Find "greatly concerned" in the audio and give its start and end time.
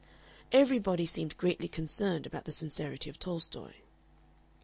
1.37-2.25